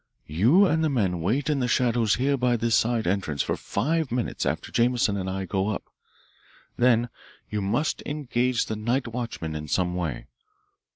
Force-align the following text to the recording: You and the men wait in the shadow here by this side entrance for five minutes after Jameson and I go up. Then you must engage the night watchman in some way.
You 0.25 0.65
and 0.65 0.83
the 0.83 0.89
men 0.89 1.21
wait 1.21 1.47
in 1.47 1.59
the 1.59 1.67
shadow 1.67 2.03
here 2.07 2.35
by 2.35 2.57
this 2.57 2.73
side 2.73 3.05
entrance 3.05 3.43
for 3.43 3.55
five 3.55 4.11
minutes 4.11 4.47
after 4.47 4.71
Jameson 4.71 5.15
and 5.15 5.29
I 5.29 5.45
go 5.45 5.67
up. 5.67 5.83
Then 6.75 7.09
you 7.51 7.61
must 7.61 8.01
engage 8.07 8.65
the 8.65 8.75
night 8.75 9.07
watchman 9.07 9.53
in 9.55 9.67
some 9.67 9.93
way. 9.93 10.25